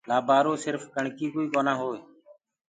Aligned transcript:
لآبآرو 0.09 0.53
سِرڦ 0.63 0.81
ڪڻڪي 0.95 1.27
ڪوئي 1.33 1.45
جونآ 1.53 1.73
هوئي۔ 1.79 1.99